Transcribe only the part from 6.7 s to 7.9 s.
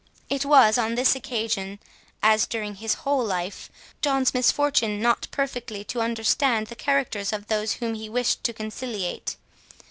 characters of those